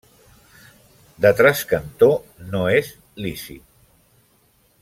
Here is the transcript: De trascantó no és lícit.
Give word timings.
De 1.25 1.31
trascantó 1.41 2.09
no 2.49 2.65
és 2.79 2.91
lícit. 3.27 3.65